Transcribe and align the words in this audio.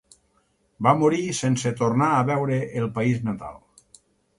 Va 0.87 0.93
morir 1.01 1.21
sense 1.41 1.75
tornar 1.83 2.11
a 2.17 2.27
veure 2.33 2.61
el 2.83 2.93
país 3.01 3.25
natal. 3.33 3.67